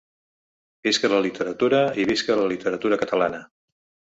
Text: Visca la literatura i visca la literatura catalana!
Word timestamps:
Visca 0.87 1.11
la 1.13 1.19
literatura 1.25 1.83
i 2.01 2.07
visca 2.13 2.39
la 2.41 2.49
literatura 2.55 3.01
catalana! 3.05 3.45